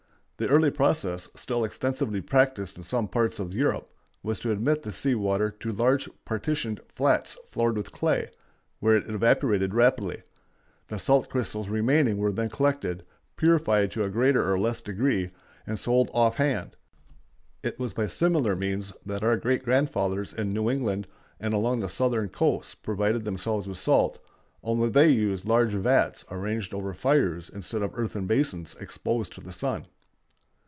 The 0.37 0.47
early 0.49 0.71
process, 0.71 1.29
still 1.35 1.63
extensively 1.63 2.19
practised 2.19 2.75
in 2.75 2.81
some 2.81 3.07
parts 3.07 3.37
of 3.39 3.53
Europe, 3.53 3.87
was 4.23 4.39
to 4.39 4.49
admit 4.49 4.81
the 4.81 4.91
sea 4.91 5.13
water 5.13 5.51
to 5.59 5.71
large 5.71 6.09
partitioned 6.25 6.79
flats 6.95 7.37
floored 7.45 7.77
with 7.77 7.91
clay, 7.91 8.27
where 8.79 8.95
it 8.95 9.07
evaporated 9.07 9.75
rapidly. 9.75 10.23
The 10.87 10.97
salt 10.97 11.29
crystals 11.29 11.69
remaining 11.69 12.17
were 12.17 12.31
then 12.31 12.49
collected, 12.49 13.05
purified 13.37 13.91
to 13.91 14.03
a 14.03 14.09
greater 14.09 14.51
or 14.51 14.57
less 14.57 14.81
degree, 14.81 15.29
and 15.67 15.77
sold 15.77 16.09
off 16.11 16.37
hand. 16.37 16.75
It 17.61 17.77
was 17.77 17.93
by 17.93 18.07
similar 18.07 18.55
means 18.55 18.91
that 19.05 19.21
our 19.23 19.37
great 19.37 19.63
grandfathers 19.63 20.33
in 20.33 20.49
New 20.51 20.71
England 20.71 21.05
and 21.39 21.53
along 21.53 21.81
the 21.81 21.87
Southern 21.87 22.29
coasts 22.29 22.73
provided 22.73 23.25
themselves 23.25 23.67
with 23.67 23.77
salt, 23.77 24.17
only 24.63 24.89
they 24.89 25.09
used 25.09 25.45
large 25.45 25.69
vats 25.73 26.25
arranged 26.31 26.73
over 26.73 26.95
fires 26.95 27.47
instead 27.47 27.83
of 27.83 27.91
earthen 27.93 28.25
basins 28.25 28.73
exposed 28.79 29.33
to 29.33 29.41
the 29.41 29.53
sun. 29.53 29.85